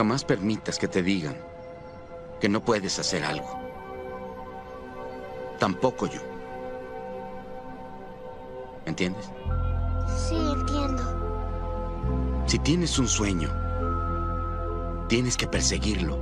Jamás 0.00 0.24
permitas 0.24 0.78
que 0.78 0.88
te 0.88 1.02
digan 1.02 1.36
que 2.40 2.48
no 2.48 2.64
puedes 2.64 2.98
hacer 2.98 3.22
algo. 3.22 3.60
Tampoco 5.58 6.06
yo. 6.06 6.22
¿Entiendes? 8.86 9.30
Sí, 10.16 10.36
entiendo. 10.36 11.02
Si 12.46 12.58
tienes 12.60 12.98
un 12.98 13.08
sueño, 13.08 13.50
tienes 15.06 15.36
que 15.36 15.46
perseguirlo. 15.46 16.18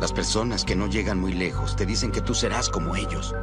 Las 0.00 0.12
personas 0.12 0.64
que 0.64 0.76
no 0.76 0.86
llegan 0.86 1.18
muy 1.18 1.32
lejos 1.32 1.74
te 1.74 1.84
dicen 1.84 2.12
que 2.12 2.20
tú 2.20 2.32
serás 2.32 2.68
como 2.68 2.94
ellos. 2.94 3.34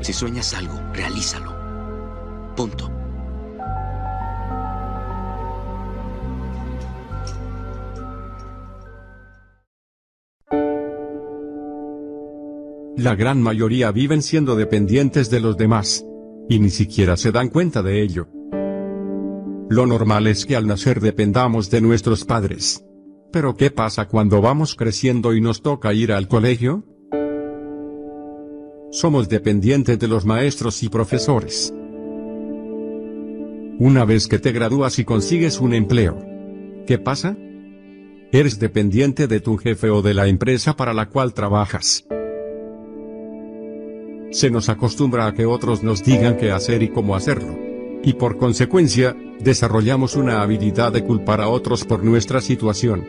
Si 0.00 0.12
sueñas 0.12 0.52
algo, 0.52 0.80
realízalo. 0.92 1.54
Punto. 2.56 2.99
La 13.00 13.14
gran 13.14 13.40
mayoría 13.40 13.92
viven 13.92 14.20
siendo 14.20 14.56
dependientes 14.56 15.30
de 15.30 15.40
los 15.40 15.56
demás. 15.56 16.04
Y 16.50 16.58
ni 16.58 16.68
siquiera 16.68 17.16
se 17.16 17.32
dan 17.32 17.48
cuenta 17.48 17.82
de 17.82 18.02
ello. 18.02 18.28
Lo 19.70 19.86
normal 19.86 20.26
es 20.26 20.44
que 20.44 20.54
al 20.54 20.66
nacer 20.66 21.00
dependamos 21.00 21.70
de 21.70 21.80
nuestros 21.80 22.26
padres. 22.26 22.84
Pero 23.32 23.56
¿qué 23.56 23.70
pasa 23.70 24.06
cuando 24.06 24.42
vamos 24.42 24.74
creciendo 24.74 25.32
y 25.32 25.40
nos 25.40 25.62
toca 25.62 25.94
ir 25.94 26.12
al 26.12 26.28
colegio? 26.28 26.84
Somos 28.90 29.30
dependientes 29.30 29.98
de 29.98 30.06
los 30.06 30.26
maestros 30.26 30.82
y 30.82 30.90
profesores. 30.90 31.72
Una 33.78 34.04
vez 34.04 34.28
que 34.28 34.38
te 34.38 34.52
gradúas 34.52 34.98
y 34.98 35.06
consigues 35.06 35.58
un 35.58 35.72
empleo, 35.72 36.18
¿qué 36.86 36.98
pasa? 36.98 37.34
Eres 38.30 38.58
dependiente 38.58 39.26
de 39.26 39.40
tu 39.40 39.56
jefe 39.56 39.88
o 39.88 40.02
de 40.02 40.12
la 40.12 40.26
empresa 40.26 40.76
para 40.76 40.92
la 40.92 41.08
cual 41.08 41.32
trabajas. 41.32 42.04
Se 44.30 44.48
nos 44.48 44.68
acostumbra 44.68 45.26
a 45.26 45.34
que 45.34 45.44
otros 45.44 45.82
nos 45.82 46.04
digan 46.04 46.36
qué 46.36 46.52
hacer 46.52 46.82
y 46.82 46.88
cómo 46.88 47.16
hacerlo. 47.16 47.58
Y 48.04 48.12
por 48.12 48.38
consecuencia, 48.38 49.16
desarrollamos 49.40 50.14
una 50.14 50.40
habilidad 50.40 50.92
de 50.92 51.04
culpar 51.04 51.40
a 51.40 51.48
otros 51.48 51.84
por 51.84 52.04
nuestra 52.04 52.40
situación. 52.40 53.08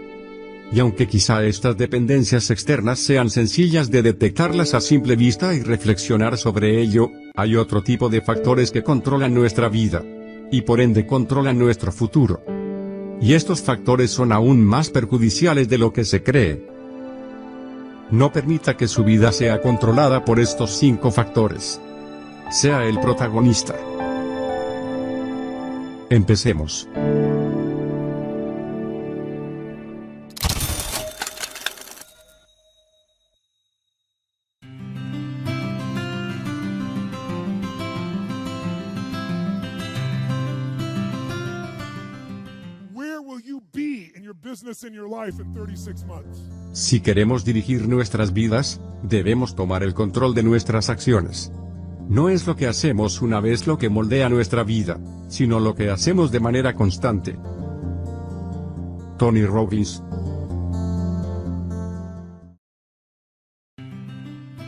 Y 0.74 0.80
aunque 0.80 1.06
quizá 1.06 1.46
estas 1.46 1.78
dependencias 1.78 2.50
externas 2.50 3.00
sean 3.00 3.30
sencillas 3.30 3.92
de 3.92 4.02
detectarlas 4.02 4.74
a 4.74 4.82
simple 4.82 5.16
vista 5.16 5.54
y 5.54 5.62
reflexionar 5.62 6.38
sobre 6.38 6.82
ello, 6.82 7.12
hay 7.36 7.56
otro 7.56 7.84
tipo 7.84 8.10
de 8.10 8.22
factores 8.22 8.72
que 8.72 8.82
controlan 8.82 9.34
nuestra 9.34 9.70
vida. 9.70 10.04
Y 10.52 10.62
por 10.62 10.82
ende 10.82 11.06
controlan 11.06 11.60
nuestro 11.60 11.92
futuro. 11.92 12.42
Y 13.22 13.34
estos 13.34 13.62
factores 13.62 14.10
son 14.10 14.32
aún 14.32 14.64
más 14.64 14.90
perjudiciales 14.90 15.70
de 15.70 15.78
lo 15.78 15.94
que 15.94 16.04
se 16.04 16.24
cree. 16.24 16.71
No 18.12 18.34
permita 18.34 18.76
que 18.76 18.90
su 18.90 19.06
vida 19.06 19.32
sea 19.32 19.62
controlada 19.62 20.26
por 20.26 20.42
estos 20.42 20.72
cinco 20.72 21.12
factores. 21.12 21.80
Sea 22.52 22.84
el 22.84 23.00
protagonista. 23.00 23.76
Empecemos. 26.10 26.90
Si 46.74 47.02
queremos 47.02 47.46
dirigir 47.46 47.88
nuestras 47.88 48.34
vidas, 48.34 48.82
debemos 49.04 49.56
tomar 49.56 49.84
el 49.84 49.94
control 49.94 50.34
de 50.36 50.44
nuestras 50.44 50.90
acciones. 50.90 51.52
No 52.10 52.30
es 52.30 52.46
lo 52.48 52.56
que 52.56 52.68
hacemos 52.68 53.22
una 53.22 53.40
vez 53.40 53.68
lo 53.68 53.78
que 53.78 53.90
moldea 53.90 54.28
nuestra 54.30 54.64
vida, 54.64 55.00
sino 55.30 55.60
lo 55.60 55.76
que 55.76 55.90
hacemos 55.90 56.32
de 56.32 56.40
manera 56.42 56.76
constante. 56.76 57.38
Tony 59.18 59.46
Robbins 59.46 60.04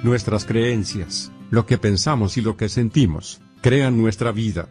Nuestras 0.03 0.45
creencias, 0.45 1.31
lo 1.49 1.65
que 1.65 1.77
pensamos 1.77 2.37
y 2.37 2.41
lo 2.41 2.57
que 2.57 2.69
sentimos, 2.69 3.41
crean 3.61 3.97
nuestra 3.97 4.31
vida. 4.31 4.67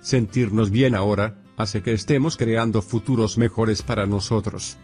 Sentirnos 0.00 0.70
bien 0.70 0.94
ahora, 0.94 1.42
hace 1.58 1.82
que 1.82 1.92
estemos 1.92 2.36
creando 2.36 2.80
futuros 2.80 3.36
mejores 3.36 3.82
para 3.82 4.06
nosotros. 4.06 4.78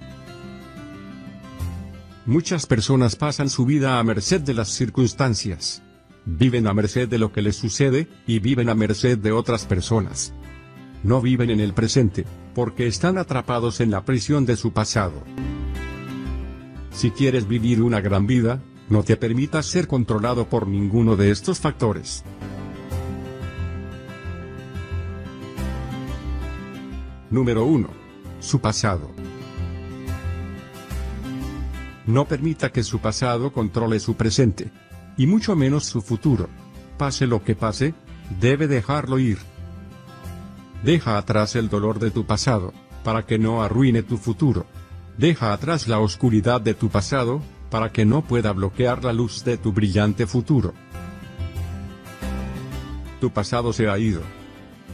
Muchas 2.27 2.67
personas 2.67 3.17
pasan 3.17 3.49
su 3.49 3.65
vida 3.65 3.99
a 3.99 4.03
merced 4.03 4.41
de 4.41 4.55
las 4.55 4.69
circunstancias. 4.69 5.83
Viven 6.25 6.67
a 6.67 6.75
merced 6.75 7.09
de 7.09 7.19
lo 7.19 7.33
que 7.33 7.43
les 7.43 7.55
sucede, 7.55 8.09
y 8.27 8.41
viven 8.41 8.69
a 8.69 8.75
merced 8.75 9.19
de 9.19 9.31
otras 9.31 9.67
personas. 9.67 10.33
No 11.03 11.21
viven 11.21 11.51
en 11.51 11.61
el 11.61 11.75
presente, 11.75 12.25
porque 12.55 12.87
están 12.87 13.19
atrapados 13.19 13.81
en 13.81 13.91
la 13.91 14.05
prisión 14.05 14.47
de 14.47 14.57
su 14.57 14.73
pasado. 14.73 15.23
Si 16.91 17.11
quieres 17.11 17.47
vivir 17.47 17.83
una 17.83 18.01
gran 18.01 18.27
vida, 18.27 18.63
no 18.89 19.03
te 19.03 19.17
permitas 19.17 19.67
ser 19.67 19.87
controlado 19.87 20.49
por 20.49 20.67
ninguno 20.67 21.17
de 21.17 21.31
estos 21.31 21.61
factores. 21.61 22.25
Número 27.35 27.65
1. 27.65 27.89
Su 28.39 28.61
pasado. 28.61 29.11
No 32.07 32.27
permita 32.27 32.71
que 32.71 32.85
su 32.85 33.01
pasado 33.01 33.53
controle 33.53 33.99
su 33.99 34.15
presente. 34.15 34.71
Y 35.17 35.27
mucho 35.27 35.57
menos 35.57 35.85
su 35.85 36.01
futuro. 36.01 36.49
Pase 36.97 37.27
lo 37.27 37.43
que 37.43 37.57
pase, 37.57 37.93
debe 38.41 38.69
dejarlo 38.69 39.19
ir. 39.19 39.39
Deja 40.85 41.19
atrás 41.19 41.57
el 41.57 41.69
dolor 41.69 41.99
de 41.99 42.13
tu 42.13 42.25
pasado, 42.25 42.73
para 43.03 43.27
que 43.27 43.37
no 43.37 43.65
arruine 43.65 44.05
tu 44.05 44.17
futuro. 44.17 44.67
Deja 45.19 45.53
atrás 45.53 45.89
la 45.89 45.99
oscuridad 45.99 46.61
de 46.61 46.75
tu 46.75 46.89
pasado, 46.89 47.43
para 47.69 47.91
que 47.91 48.05
no 48.05 48.23
pueda 48.23 48.53
bloquear 48.53 49.03
la 49.03 49.13
luz 49.13 49.43
de 49.43 49.59
tu 49.59 49.73
brillante 49.73 50.29
futuro. 50.29 50.73
Tu 53.21 53.31
pasado 53.31 53.73
se 53.73 53.89
ha 53.89 53.99
ido. 53.99 54.21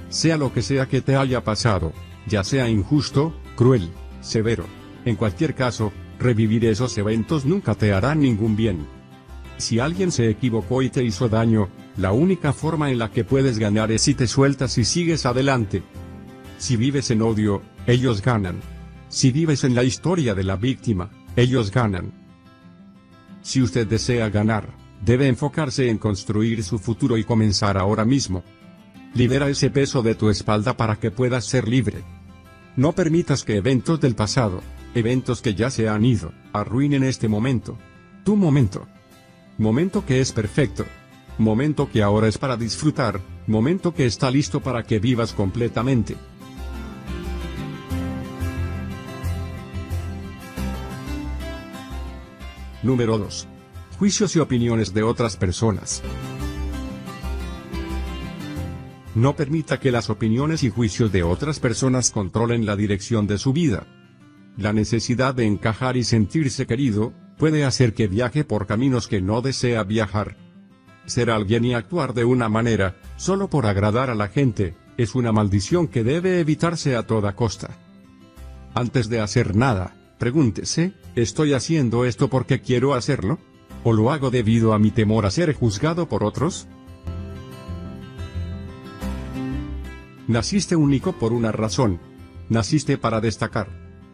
Sea 0.09 0.39
lo 0.39 0.55
que 0.55 0.62
sea 0.62 0.87
que 0.87 1.03
te 1.03 1.17
haya 1.17 1.45
pasado, 1.45 1.93
ya 2.31 2.45
sea 2.45 2.69
injusto, 2.71 3.35
cruel, 3.57 3.91
severo. 4.23 4.65
En 5.05 5.17
cualquier 5.17 5.55
caso, 5.55 5.93
revivir 6.19 6.65
esos 6.65 6.97
eventos 6.97 7.45
nunca 7.45 7.75
te 7.75 7.93
hará 7.93 8.15
ningún 8.15 8.57
bien. 8.57 8.87
Si 9.59 9.81
alguien 9.81 10.13
se 10.13 10.31
equivocó 10.31 10.81
y 10.81 10.89
te 10.89 11.05
hizo 11.05 11.29
daño, 11.29 11.69
la 11.97 12.13
única 12.13 12.53
forma 12.53 12.91
en 12.91 12.99
la 12.99 13.11
que 13.11 13.25
puedes 13.25 13.59
ganar 13.59 13.91
es 13.91 14.03
si 14.03 14.15
te 14.15 14.27
sueltas 14.27 14.79
y 14.79 14.85
sigues 14.85 15.27
adelante. 15.27 15.83
Si 16.57 16.77
vives 16.77 17.11
en 17.11 17.21
odio, 17.21 17.63
ellos 17.87 18.23
ganan. 18.23 18.61
Si 19.09 19.33
vives 19.33 19.65
en 19.65 19.75
la 19.75 19.83
historia 19.83 20.35
de 20.35 20.45
la 20.45 20.57
víctima, 20.57 21.11
ellos 21.37 21.71
ganan. 21.73 22.12
Si 23.43 23.61
usted 23.61 23.87
desea 23.87 24.31
ganar, 24.31 24.69
debe 25.05 25.27
enfocarse 25.27 25.91
en 25.91 25.99
construir 25.99 26.62
su 26.62 26.79
futuro 26.79 27.19
y 27.19 27.25
comenzar 27.25 27.77
ahora 27.77 28.05
mismo. 28.05 28.45
Libera 29.15 29.49
ese 29.49 29.71
peso 29.71 30.03
de 30.03 30.15
tu 30.15 30.31
espalda 30.31 30.77
para 30.77 30.97
que 30.97 31.11
puedas 31.11 31.45
ser 31.45 31.67
libre. 31.67 32.05
No 32.76 32.92
permitas 32.92 33.42
que 33.42 33.56
eventos 33.56 34.00
del 34.00 34.14
pasado, 34.14 34.62
eventos 34.94 35.42
que 35.42 35.54
ya 35.54 35.70
se 35.70 35.88
han 35.88 36.04
ido, 36.04 36.32
arruinen 36.53 37.03
este 37.03 37.28
momento. 37.28 37.76
Tu 38.25 38.36
momento. 38.36 38.86
Momento 39.58 40.06
que 40.06 40.20
es 40.20 40.32
perfecto. 40.32 40.84
Momento 41.36 41.91
que 41.91 42.03
ahora 42.03 42.28
es 42.28 42.38
para 42.38 42.56
disfrutar, 42.56 43.20
momento 43.47 43.93
que 43.93 44.06
está 44.06 44.31
listo 44.31 44.61
para 44.61 44.84
que 44.84 45.00
vivas 45.00 45.32
completamente. 45.32 46.17
Número 52.82 53.19
2. 53.19 53.49
Juicios 53.99 54.37
y 54.37 54.38
opiniones 54.38 54.94
de 54.94 55.02
otras 55.02 55.37
personas. 55.37 56.02
No 59.15 59.35
permita 59.35 59.81
que 59.81 59.91
las 59.91 60.09
opiniones 60.09 60.62
y 60.62 60.71
juicios 60.71 61.11
de 61.11 61.25
otras 61.25 61.59
personas 61.59 62.11
controlen 62.11 62.65
la 62.65 62.77
dirección 62.77 63.27
de 63.27 63.39
su 63.39 63.53
vida. 63.53 63.87
La 64.57 64.73
necesidad 64.73 65.35
de 65.35 65.47
encajar 65.47 65.97
y 65.97 66.05
sentirse 66.05 66.67
querido, 66.67 67.12
puede 67.37 67.65
hacer 67.65 67.95
que 67.95 68.07
viaje 68.07 68.45
por 68.45 68.67
caminos 68.67 69.09
que 69.09 69.21
no 69.21 69.41
desea 69.41 69.83
viajar. 69.83 70.37
Ser 71.07 71.31
alguien 71.31 71.65
y 71.65 71.75
actuar 71.75 72.15
de 72.15 72.25
una 72.25 72.49
manera, 72.49 72.97
solo 73.17 73.49
por 73.49 73.67
agradar 73.67 74.11
a 74.11 74.15
la 74.15 74.29
gente, 74.29 74.77
es 74.97 75.15
una 75.15 75.33
maldición 75.33 75.89
que 75.89 76.05
debe 76.05 76.39
evitarse 76.39 76.95
a 76.95 77.07
toda 77.07 77.35
costa. 77.35 77.79
Antes 78.75 79.09
de 79.09 79.21
hacer 79.21 79.57
nada, 79.57 79.97
pregúntese, 80.19 80.93
¿estoy 81.17 81.55
haciendo 81.55 82.05
esto 82.05 82.29
porque 82.29 82.61
quiero 82.61 82.95
hacerlo? 82.95 83.39
¿O 83.83 83.93
lo 83.93 84.12
hago 84.12 84.31
debido 84.31 84.75
a 84.75 84.79
mi 84.79 84.91
temor 84.91 85.27
a 85.27 85.31
ser 85.31 85.53
juzgado 85.55 86.09
por 86.09 86.23
otros? 86.23 86.69
Naciste 90.31 90.77
único 90.77 91.12
por 91.15 91.32
una 91.32 91.50
razón. 91.50 91.99
Naciste 92.49 92.97
para 92.97 93.21
destacar. 93.21 93.67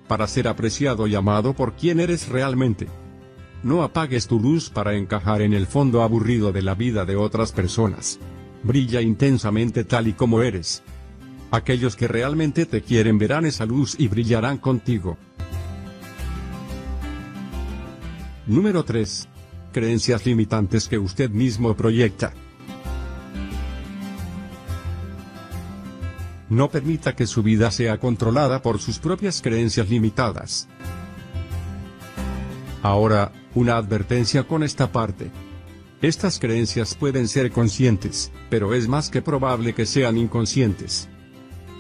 Para 0.09 0.27
ser 0.27 0.49
apreciado 0.49 1.07
y 1.07 1.15
amado 1.15 1.53
por 1.53 1.75
quien 1.75 2.01
eres 2.01 2.29
realmente. 2.29 2.87
No 3.63 3.83
apagues 3.83 4.27
tu 4.27 4.41
luz 4.41 4.71
para 4.71 4.95
encajar 4.95 5.43
en 5.43 5.53
el 5.53 5.67
fondo 5.67 6.01
aburrido 6.01 6.53
de 6.53 6.63
la 6.63 6.75
vida 6.75 7.05
de 7.05 7.17
otras 7.17 7.53
personas. 7.53 8.19
Brilla 8.63 9.03
intensamente 9.03 9.85
tal 9.85 10.09
y 10.09 10.15
como 10.15 10.41
eres. 10.41 10.83
Aquellos 11.51 11.97
que 11.97 12.09
realmente 12.09 12.65
te 12.65 12.81
quieren 12.81 13.19
verán 13.19 13.45
esa 13.45 13.67
luz 13.67 13.95
y 13.99 14.09
brillarán 14.09 14.57
contigo. 14.57 15.19
Número 18.47 18.87
3. 18.87 19.29
Creencias 19.71 20.25
limitantes 20.25 20.89
que 20.89 20.97
usted 20.97 21.29
mismo 21.29 21.77
proyecta. 21.77 22.33
No 26.49 26.71
permita 26.71 27.17
que 27.17 27.27
su 27.27 27.43
vida 27.43 27.71
sea 27.71 27.99
controlada 27.99 28.63
por 28.63 28.79
sus 28.79 28.99
propias 28.99 29.43
creencias 29.43 29.89
limitadas. 29.89 30.69
Ahora, 32.83 33.33
una 33.55 33.77
advertencia 33.77 34.45
con 34.45 34.63
esta 34.63 34.93
parte. 34.93 35.31
Estas 36.03 36.39
creencias 36.39 36.95
pueden 36.95 37.27
ser 37.27 37.51
conscientes, 37.51 38.31
pero 38.51 38.75
es 38.75 38.87
más 38.87 39.09
que 39.09 39.23
probable 39.23 39.75
que 39.75 39.87
sean 39.87 40.19
inconscientes. 40.19 41.09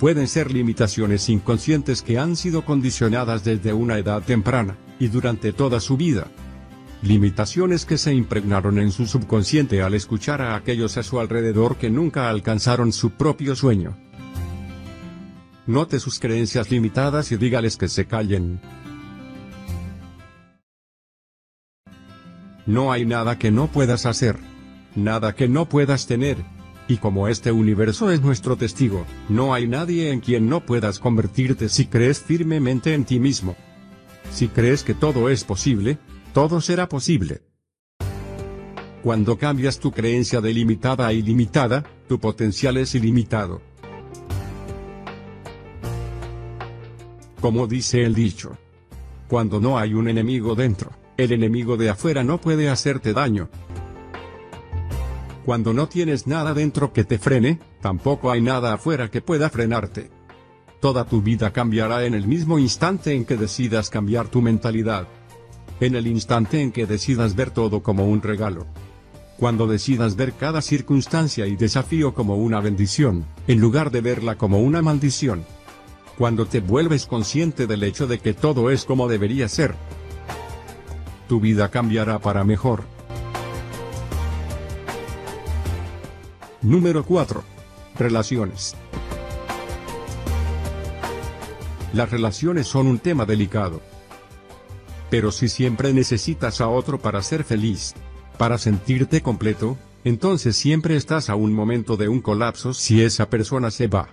Pueden 0.01 0.27
ser 0.27 0.51
limitaciones 0.51 1.29
inconscientes 1.29 2.03
que 2.03 2.19
han 2.19 2.35
sido 2.35 2.65
condicionadas 2.65 3.45
desde 3.45 3.73
una 3.73 3.99
edad 3.99 4.23
temprana, 4.23 4.77
y 4.99 5.09
durante 5.09 5.53
toda 5.53 5.81
su 5.81 5.97
vida. 5.97 6.27
Limitaciones 7.03 7.85
que 7.85 7.99
se 7.99 8.15
impregnaron 8.15 8.79
en 8.79 8.91
su 8.91 9.07
subconsciente 9.07 9.83
al 9.83 9.95
escuchar 9.95 10.41
a 10.43 10.57
aquellos 10.57 10.97
a 10.97 11.03
su 11.03 11.21
alrededor 11.21 11.77
que 11.77 11.91
nunca 11.91 12.31
alcanzaron 12.31 12.93
su 12.93 13.11
propio 13.11 13.55
sueño. 13.55 13.97
Note 15.67 15.99
sus 15.99 16.21
creencias 16.21 16.71
limitadas 16.71 17.33
y 17.33 17.37
dígales 17.37 17.77
que 17.77 17.89
se 17.89 18.07
callen. 18.07 18.61
No 22.67 22.93
hay 22.93 23.05
nada 23.05 23.39
que 23.39 23.51
no 23.51 23.67
puedas 23.67 24.07
hacer. 24.07 24.37
Nada 24.95 25.35
que 25.35 25.49
no 25.49 25.69
puedas 25.69 26.07
tener. 26.07 26.37
Y 26.89 26.99
como 26.99 27.27
este 27.27 27.51
universo 27.51 28.13
es 28.13 28.21
nuestro 28.21 28.57
testigo, 28.57 29.07
no 29.29 29.55
hay 29.55 29.67
nadie 29.67 30.13
en 30.13 30.21
quien 30.21 30.49
no 30.49 30.65
puedas 30.65 31.01
convertirte 31.01 31.69
si 31.69 31.87
crees 31.87 32.21
firmemente 32.21 32.95
en 32.95 33.05
ti 33.05 33.19
mismo. 33.19 33.57
Si 34.31 34.47
crees 34.47 34.85
que 34.85 34.95
todo 34.95 35.31
es 35.31 35.43
posible, 35.43 35.99
todo 36.33 36.61
será 36.61 36.89
posible. 36.89 37.43
Cuando 39.03 39.37
cambias 39.37 39.81
tu 39.81 39.91
creencia 39.91 40.41
de 40.41 40.53
limitada 40.53 41.09
a 41.09 41.13
ilimitada, 41.13 41.85
tu 42.09 42.21
potencial 42.21 42.77
es 42.77 42.95
ilimitado. 42.95 43.63
Como 47.41 47.67
dice 47.67 48.05
el 48.05 48.15
dicho. 48.15 48.57
Cuando 49.29 49.61
no 49.61 49.79
hay 49.79 49.93
un 49.95 50.09
enemigo 50.09 50.55
dentro, 50.55 50.91
el 51.17 51.33
enemigo 51.33 51.77
de 51.77 51.91
afuera 51.91 52.25
no 52.25 52.41
puede 52.41 52.69
hacerte 52.69 53.13
daño. 53.13 53.49
Cuando 55.45 55.73
no 55.73 55.89
tienes 55.89 56.27
nada 56.27 56.55
dentro 56.55 56.93
que 56.93 57.05
te 57.05 57.19
frene, 57.19 57.59
tampoco 57.81 58.31
hay 58.31 58.41
nada 58.41 58.73
afuera 58.73 59.11
que 59.11 59.21
pueda 59.21 59.51
frenarte. 59.51 60.11
Toda 60.81 61.05
tu 61.05 61.23
vida 61.23 61.53
cambiará 61.53 62.05
en 62.05 62.15
el 62.15 62.27
mismo 62.27 62.59
instante 62.59 63.15
en 63.15 63.25
que 63.25 63.37
decidas 63.37 63.91
cambiar 63.91 64.29
tu 64.29 64.43
mentalidad. 64.43 65.07
En 65.81 65.95
el 65.95 66.07
instante 66.07 66.63
en 66.63 66.73
que 66.73 66.87
decidas 66.87 67.37
ver 67.37 67.51
todo 67.51 67.83
como 67.83 68.07
un 68.07 68.23
regalo. 68.23 68.67
Cuando 69.39 69.67
decidas 69.67 70.17
ver 70.17 70.33
cada 70.33 70.63
circunstancia 70.63 71.47
y 71.47 71.57
desafío 71.57 72.15
como 72.15 72.37
una 72.37 72.61
bendición, 72.61 73.27
en 73.47 73.61
lugar 73.61 73.91
de 73.91 74.01
verla 74.01 74.37
como 74.37 74.61
una 74.61 74.81
maldición 74.81 75.45
cuando 76.19 76.47
te 76.47 76.61
vuelves 76.61 77.07
consciente 77.07 77.67
del 77.67 77.83
hecho 77.83 78.07
de 78.07 78.19
que 78.19 78.33
todo 78.33 78.71
es 78.71 78.85
como 78.85 79.09
debería 79.09 79.49
ser. 79.49 79.75
Tu 81.29 81.41
vida 81.41 81.71
cambiará 81.71 82.19
para 82.19 82.45
mejor. 82.45 82.85
Número 86.63 87.05
4. 87.05 87.45
Relaciones. 87.99 88.75
Las 91.93 92.11
relaciones 92.11 92.67
son 92.67 92.87
un 92.87 92.99
tema 92.99 93.25
delicado. 93.25 93.81
Pero 95.11 95.31
si 95.31 95.49
siempre 95.49 95.93
necesitas 95.93 96.61
a 96.61 96.69
otro 96.69 96.99
para 96.99 97.23
ser 97.23 97.45
feliz, 97.45 97.95
para 98.39 98.59
sentirte 98.59 99.23
completo, 99.23 99.77
entonces 100.05 100.57
siempre 100.57 100.97
estás 100.97 101.31
a 101.31 101.37
un 101.37 101.53
momento 101.53 101.97
de 101.97 102.09
un 102.09 102.21
colapso 102.21 102.75
si 102.75 103.03
esa 103.03 103.31
persona 103.31 103.71
se 103.71 103.87
va. 103.87 104.09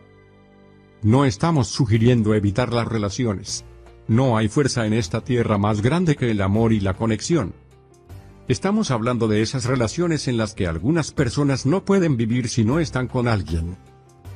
No 1.04 1.26
estamos 1.26 1.68
sugiriendo 1.68 2.34
evitar 2.34 2.72
las 2.72 2.88
relaciones. 2.88 3.66
No 4.08 4.38
hay 4.38 4.48
fuerza 4.48 4.86
en 4.86 4.94
esta 4.94 5.20
tierra 5.20 5.58
más 5.58 5.82
grande 5.82 6.16
que 6.16 6.32
el 6.32 6.42
amor 6.42 6.72
y 6.72 6.80
la 6.80 6.94
conexión. 6.94 7.54
Estamos 8.48 8.90
hablando 8.90 9.28
de 9.28 9.42
esas 9.42 9.66
relaciones 9.66 10.30
en 10.30 10.38
las 10.38 10.54
que 10.54 10.66
algunas 10.66 11.12
personas 11.12 11.66
no 11.66 11.84
pueden 11.84 12.16
vivir 12.16 12.48
si 12.48 12.64
no 12.64 12.80
están 12.80 13.10
con 13.10 13.28
alguien. 13.28 13.76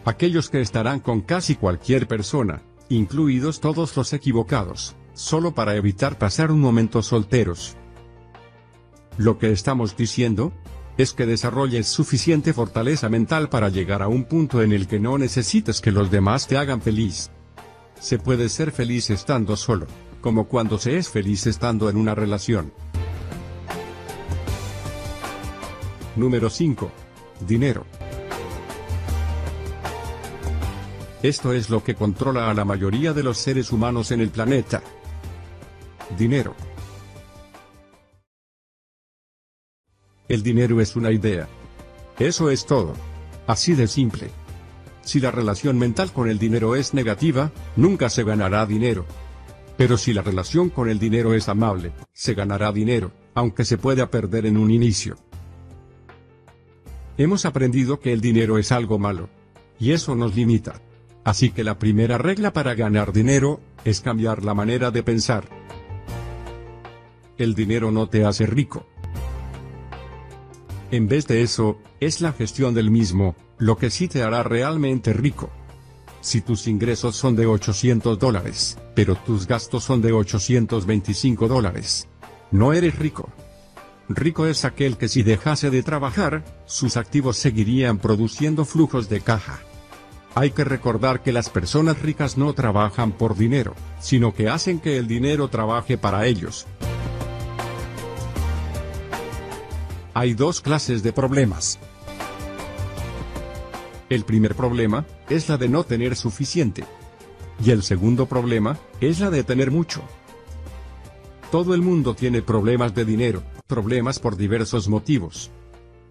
Aquellos 0.03 0.49
que 0.49 0.59
estarán 0.59 0.99
con 0.99 1.21
casi 1.21 1.55
cualquier 1.55 2.05
persona, 2.05 2.61
incluidos 2.89 3.61
todos 3.61 3.95
los 3.95 4.11
equivocados, 4.11 4.97
solo 5.13 5.53
para 5.53 5.77
evitar 5.77 6.17
pasar 6.17 6.51
un 6.51 6.59
momento 6.59 7.01
solteros. 7.01 7.77
Lo 9.17 9.37
que 9.37 9.53
estamos 9.53 9.95
diciendo, 9.95 10.51
es 10.97 11.13
que 11.13 11.25
desarrolles 11.25 11.87
suficiente 11.87 12.53
fortaleza 12.53 13.07
mental 13.07 13.49
para 13.49 13.69
llegar 13.69 14.01
a 14.01 14.07
un 14.07 14.25
punto 14.25 14.61
en 14.61 14.71
el 14.71 14.87
que 14.87 14.99
no 14.99 15.17
necesites 15.17 15.79
que 15.79 15.91
los 15.91 16.09
demás 16.09 16.47
te 16.47 16.57
hagan 16.57 16.81
feliz. 16.81 17.29
Se 17.99 18.17
puede 18.17 18.49
ser 18.49 18.71
feliz 18.71 19.09
estando 19.11 19.55
solo, 19.55 19.85
como 20.21 20.47
cuando 20.47 20.79
se 20.79 20.97
es 20.97 21.09
feliz 21.09 21.45
estando 21.45 21.89
en 21.89 21.97
una 21.97 22.15
relación. 22.15 22.73
Número 26.15 26.49
5. 26.49 26.91
Dinero. 27.47 27.85
Esto 31.21 31.53
es 31.53 31.69
lo 31.69 31.83
que 31.83 31.93
controla 31.93 32.49
a 32.49 32.53
la 32.55 32.65
mayoría 32.65 33.13
de 33.13 33.23
los 33.23 33.37
seres 33.37 33.71
humanos 33.71 34.11
en 34.11 34.21
el 34.21 34.29
planeta. 34.29 34.81
Dinero. 36.17 36.55
El 40.29 40.43
dinero 40.43 40.81
es 40.81 40.95
una 40.95 41.11
idea. 41.11 41.47
Eso 42.19 42.49
es 42.49 42.65
todo. 42.65 42.93
Así 43.47 43.73
de 43.75 43.87
simple. 43.87 44.29
Si 45.01 45.19
la 45.19 45.31
relación 45.31 45.77
mental 45.77 46.11
con 46.11 46.29
el 46.29 46.37
dinero 46.37 46.75
es 46.75 46.93
negativa, 46.93 47.51
nunca 47.77 48.09
se 48.09 48.23
ganará 48.23 48.65
dinero. 48.65 49.05
Pero 49.77 49.97
si 49.97 50.11
la 50.11 50.21
relación 50.21 50.69
con 50.69 50.89
el 50.89 50.99
dinero 50.99 51.33
es 51.33 51.47
amable, 51.47 51.93
se 52.11 52.33
ganará 52.33 52.71
dinero, 52.71 53.11
aunque 53.35 53.63
se 53.63 53.77
pueda 53.77 54.09
perder 54.09 54.45
en 54.45 54.57
un 54.57 54.71
inicio. 54.71 55.15
Hemos 57.17 57.45
aprendido 57.45 57.99
que 57.99 58.11
el 58.11 58.19
dinero 58.19 58.57
es 58.57 58.71
algo 58.71 58.99
malo. 58.99 59.29
Y 59.79 59.91
eso 59.91 60.15
nos 60.15 60.35
limita. 60.35 60.81
Así 61.23 61.51
que 61.51 61.63
la 61.63 61.77
primera 61.77 62.17
regla 62.17 62.51
para 62.51 62.75
ganar 62.75 63.13
dinero, 63.13 63.59
es 63.85 64.01
cambiar 64.01 64.43
la 64.43 64.53
manera 64.53 64.91
de 64.91 65.03
pensar. 65.03 65.47
El 67.37 67.55
dinero 67.55 67.91
no 67.91 68.09
te 68.09 68.25
hace 68.25 68.45
rico. 68.45 68.85
En 70.89 71.07
vez 71.09 71.27
de 71.27 71.41
eso, 71.41 71.79
es 71.99 72.21
la 72.21 72.31
gestión 72.31 72.73
del 72.73 72.91
mismo, 72.91 73.35
lo 73.57 73.77
que 73.77 73.89
sí 73.89 74.07
te 74.07 74.23
hará 74.23 74.43
realmente 74.43 75.11
rico. 75.11 75.49
Si 76.21 76.39
tus 76.39 76.67
ingresos 76.67 77.15
son 77.15 77.35
de 77.35 77.45
800 77.45 78.17
dólares, 78.17 78.77
pero 78.95 79.15
tus 79.15 79.47
gastos 79.47 79.83
son 79.83 80.01
de 80.01 80.13
825 80.13 81.47
dólares, 81.49 82.07
no 82.51 82.71
eres 82.71 82.97
rico. 82.97 83.29
Rico 84.07 84.45
es 84.45 84.63
aquel 84.63 84.97
que 84.97 85.09
si 85.09 85.23
dejase 85.23 85.69
de 85.69 85.83
trabajar, 85.83 86.45
sus 86.65 86.95
activos 86.95 87.37
seguirían 87.37 87.97
produciendo 87.97 88.63
flujos 88.63 89.09
de 89.09 89.19
caja. 89.19 89.59
Hay 90.35 90.51
que 90.51 90.63
recordar 90.63 91.21
que 91.21 91.33
las 91.33 91.49
personas 91.49 92.01
ricas 92.01 92.37
no 92.37 92.53
trabajan 92.53 93.11
por 93.11 93.35
dinero, 93.35 93.73
sino 93.99 94.33
que 94.33 94.47
hacen 94.47 94.79
que 94.79 94.97
el 94.97 95.07
dinero 95.07 95.49
trabaje 95.49 95.97
para 95.97 96.27
ellos. 96.27 96.65
Hay 100.19 100.33
dos 100.33 100.61
clases 100.61 101.03
de 101.03 101.13
problemas. 101.13 101.77
El 104.09 104.23
primer 104.23 104.55
problema, 104.55 105.05
es 105.29 105.47
la 105.47 105.57
de 105.57 105.69
no 105.69 105.83
tener 105.83 106.15
suficiente. 106.15 106.85
Y 107.63 107.69
el 107.69 107.83
segundo 107.83 108.25
problema, 108.25 108.79
es 108.99 109.19
la 109.19 109.29
de 109.29 109.43
tener 109.43 109.69
mucho. 109.69 110.01
Todo 111.51 111.75
el 111.75 111.83
mundo 111.83 112.15
tiene 112.15 112.41
problemas 112.41 112.95
de 112.95 113.05
dinero, 113.05 113.43
problemas 113.67 114.17
por 114.17 114.37
diversos 114.37 114.89
motivos. 114.89 115.51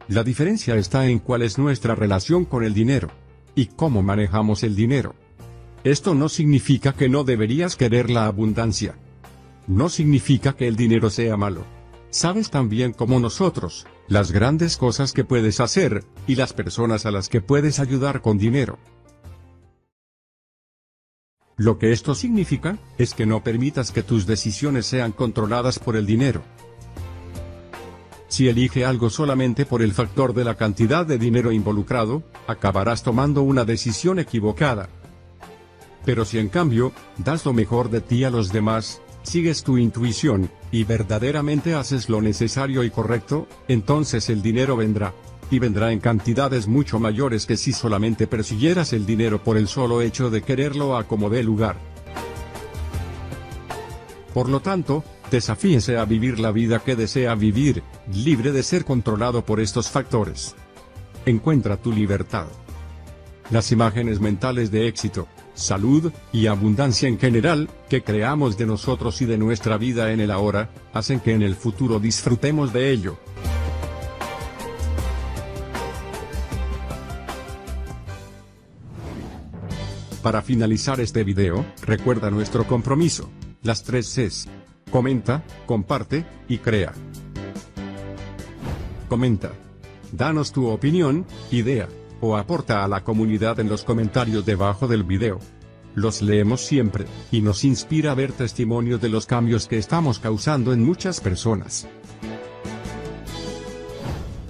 La 0.07 0.23
diferencia 0.23 0.77
está 0.77 1.09
en 1.09 1.19
cuál 1.19 1.43
es 1.43 1.59
nuestra 1.59 1.97
relación 1.97 2.45
con 2.45 2.63
el 2.63 2.75
dinero. 2.75 3.11
Y 3.57 3.67
cómo 3.67 4.05
manejamos 4.05 4.63
el 4.63 4.77
dinero. 4.77 5.17
Esto 5.83 6.15
no 6.15 6.29
significa 6.29 6.93
que 6.93 7.09
no 7.09 7.25
deberías 7.25 7.75
querer 7.75 8.09
la 8.09 8.27
abundancia. 8.27 8.95
No 9.67 9.89
significa 9.89 10.53
que 10.53 10.69
el 10.69 10.77
dinero 10.77 11.11
sea 11.11 11.37
malo. 11.37 11.75
Sabes 12.11 12.51
tan 12.51 12.69
bien 12.69 12.93
como 12.93 13.21
nosotros, 13.21 13.87
las 14.09 14.33
grandes 14.33 14.77
cosas 14.77 15.13
que 15.13 15.25
puedes 15.25 15.61
hacer, 15.61 16.05
y 16.27 16.37
las 16.37 16.53
personas 16.53 17.07
a 17.07 17.11
las 17.11 17.29
que 17.29 17.41
puedes 17.41 17.79
ayudar 17.79 18.23
con 18.23 18.39
dinero. 18.39 18.79
Lo 21.57 21.79
que 21.79 21.93
esto 21.93 22.15
significa, 22.15 22.79
es 22.99 23.15
que 23.15 23.27
no 23.27 23.43
permitas 23.43 23.91
que 23.91 24.03
tus 24.03 24.27
decisiones 24.27 24.87
sean 24.87 25.13
controladas 25.13 25.79
por 25.79 25.97
el 25.97 26.05
dinero. 26.05 26.43
Si 28.29 28.49
elige 28.49 28.85
algo 28.85 29.09
solamente 29.09 29.65
por 29.65 29.83
el 29.83 29.93
factor 29.93 30.35
de 30.35 30.45
la 30.45 30.57
cantidad 30.57 31.07
de 31.07 31.17
dinero 31.17 31.53
involucrado, 31.53 32.23
acabarás 32.47 33.03
tomando 33.03 33.43
una 33.43 33.65
decisión 33.65 34.19
equivocada. 34.19 34.89
Pero 36.05 36.25
si 36.25 36.39
en 36.39 36.49
cambio, 36.49 36.93
das 37.17 37.45
lo 37.47 37.53
mejor 37.53 37.89
de 37.89 38.01
ti 38.01 38.25
a 38.25 38.31
los 38.31 38.53
demás, 38.53 39.01
sigues 39.26 39.64
tu 39.64 39.76
intuición, 39.76 40.50
y 40.71 40.85
verdaderamente 40.85 41.75
haces 41.75 42.09
lo 42.09 42.23
necesario 42.23 42.85
y 42.85 42.90
correcto, 42.90 43.49
entonces 43.66 44.30
el 44.30 44.40
dinero 44.40 44.76
vendrá. 44.76 45.12
Y 45.50 45.59
vendrá 45.59 45.92
en 45.92 46.00
cantidades 46.00 46.66
mucho 46.66 46.99
mayores 46.99 47.47
que 47.47 47.56
si 47.56 47.73
solamente 47.73 48.26
persiguieras 48.26 48.92
el 48.92 49.04
dinero 49.04 49.42
por 49.42 49.56
el 49.56 49.68
solo 49.68 50.00
hecho 50.00 50.30
de 50.30 50.42
quererlo 50.42 50.97
a 50.97 51.04
como 51.04 51.28
dé 51.28 51.42
lugar. 51.42 51.76
Por 54.33 54.49
lo 54.49 54.61
tanto, 54.61 55.04
desafíese 55.30 55.99
a 55.99 56.04
vivir 56.04 56.38
la 56.38 56.52
vida 56.52 56.80
que 56.80 56.97
desea 56.97 57.35
vivir, 57.35 57.83
libre 58.12 58.52
de 58.52 58.62
ser 58.62 58.85
controlado 58.85 59.45
por 59.45 59.61
estos 59.61 59.88
factores. 59.88 60.54
Encuentra 61.26 61.76
tu 61.76 61.92
libertad. 61.92 62.47
Las 63.50 63.71
imágenes 63.73 64.21
mentales 64.21 64.71
de 64.71 64.88
éxito, 64.88 65.28
salud, 65.57 66.13
y 66.33 66.47
abundancia 66.47 67.09
en 67.09 67.19
general, 67.19 67.69
que 67.89 68.05
creamos 68.05 68.57
de 68.57 68.67
nosotros 68.67 69.21
y 69.23 69.27
de 69.27 69.39
nuestra 69.39 69.77
vida 69.77 70.13
en 70.13 70.21
el 70.21 70.31
ahora, 70.31 70.71
hacen 70.93 71.19
que 71.19 71.33
en 71.33 71.43
el 71.43 71.57
futuro 71.57 71.99
disfrutemos 71.99 72.73
de 72.73 72.93
ello. 72.93 73.19
Para 80.23 80.43
finalizar 80.43 81.01
este 81.01 81.25
video, 81.25 81.65
recuerda 81.83 82.31
nuestro 82.31 82.67
compromiso, 82.67 83.31
las 83.63 83.85
tres 83.85 84.13
Cs. 84.13 84.49
Comenta, 84.91 85.45
comparte, 85.67 86.25
y 86.49 86.59
crea. 86.59 86.93
Comenta. 89.09 89.53
Danos 90.11 90.53
tu 90.53 90.67
opinión, 90.67 91.27
idea, 91.51 91.89
o 92.21 92.37
aporta 92.37 92.85
a 92.85 92.89
la 92.89 93.05
comunidad 93.05 93.61
en 93.61 93.69
los 93.69 93.85
comentarios 93.85 94.45
debajo 94.47 94.89
del 94.89 95.05
video. 95.05 95.39
Los 95.95 96.21
leemos 96.21 96.61
siempre, 96.61 97.07
y 97.33 97.41
nos 97.41 97.65
inspira 97.65 98.13
a 98.13 98.15
ver 98.15 98.33
testimonios 98.33 99.01
de 99.01 99.09
los 99.09 99.27
cambios 99.27 99.67
que 99.67 99.79
estamos 99.79 100.19
causando 100.19 100.73
en 100.73 100.85
muchas 100.85 101.21
personas. 101.21 101.89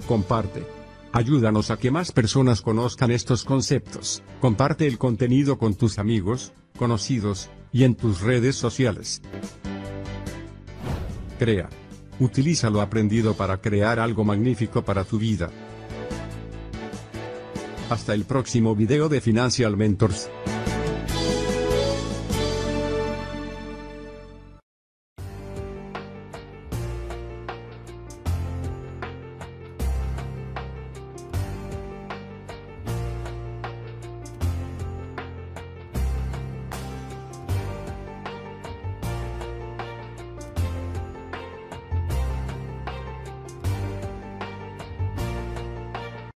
Comparte. 0.07 0.65
Ayúdanos 1.13 1.71
a 1.71 1.77
que 1.77 1.89
más 1.89 2.11
personas 2.11 2.61
conozcan 2.61 3.11
estos 3.11 3.43
conceptos. 3.43 4.23
Comparte 4.41 4.87
el 4.87 4.97
contenido 4.97 5.57
con 5.57 5.75
tus 5.75 5.99
amigos, 5.99 6.53
conocidos, 6.77 7.49
y 7.71 7.83
en 7.83 7.95
tus 7.95 8.21
redes 8.21 8.55
sociales. 8.55 9.21
Crea. 11.39 11.69
Utiliza 12.19 12.69
lo 12.69 12.81
aprendido 12.81 13.35
para 13.35 13.61
crear 13.61 13.99
algo 13.99 14.23
magnífico 14.23 14.83
para 14.83 15.03
tu 15.03 15.19
vida. 15.19 15.49
Hasta 17.89 18.13
el 18.13 18.25
próximo 18.25 18.75
video 18.75 19.07
de 19.07 19.21
Financial 19.21 19.77
Mentors. 19.77 20.29